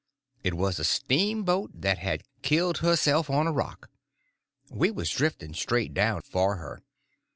[0.43, 3.91] It was a steamboat that had killed herself on a rock.
[4.71, 6.81] We was drifting straight down for her.